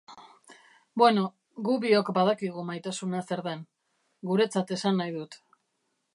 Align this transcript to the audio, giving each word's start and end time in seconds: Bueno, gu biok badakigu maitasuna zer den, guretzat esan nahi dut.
Bueno, 1.01 1.25
gu 1.67 1.75
biok 1.85 2.09
badakigu 2.19 2.65
maitasuna 2.71 3.23
zer 3.29 3.45
den, 3.51 3.63
guretzat 4.33 4.75
esan 4.79 5.03
nahi 5.03 5.17
dut. 5.21 5.41